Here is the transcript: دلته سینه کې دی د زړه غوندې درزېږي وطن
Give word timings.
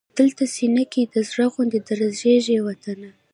دلته 0.17 0.43
سینه 0.55 0.83
کې 0.91 1.01
دی 1.03 1.11
د 1.13 1.15
زړه 1.29 1.45
غوندې 1.53 1.79
درزېږي 1.87 2.57
وطن 2.67 2.99